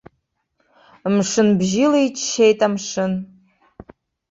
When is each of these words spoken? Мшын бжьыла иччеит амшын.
Мшын 1.15 1.49
бжьыла 1.59 1.99
иччеит 2.07 2.59
амшын. 2.67 3.13